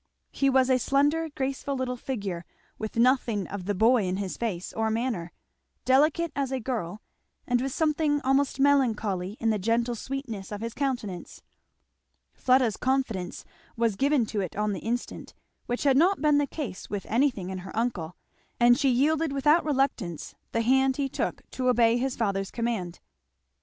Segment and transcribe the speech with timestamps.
[0.31, 2.43] He was a slender graceful little figure,
[2.79, 5.31] with nothing of the boy in his face or manner;
[5.85, 7.03] delicate as a girl,
[7.45, 11.43] and with something almost melancholy in the gentle sweetness of his countenance.
[12.33, 13.45] Fleda's confidence
[13.77, 15.35] was given to it on the instant,
[15.67, 18.15] which had not been the case with anything in her uncle,
[18.59, 22.99] and she yielded without reluctance the hand he took to obey his father's command.